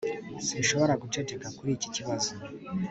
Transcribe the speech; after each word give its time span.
sinshobora 0.45 0.93
guceceka 1.03 1.47
kuri 1.57 1.71
iki 1.77 1.89
kibazo 1.95 2.31